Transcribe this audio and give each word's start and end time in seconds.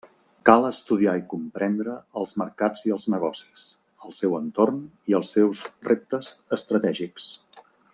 Cal 0.49 0.63
estudiar 0.69 1.11
i 1.19 1.25
comprendre 1.33 1.97
els 2.21 2.33
mercats 2.43 2.87
i 2.89 2.95
els 2.97 3.07
negocis, 3.15 3.69
el 4.09 4.19
seu 4.23 4.33
entorn 4.41 4.83
i 5.13 5.21
els 5.21 5.37
seus 5.39 5.63
reptes 5.93 6.37
estratègics. 6.61 7.33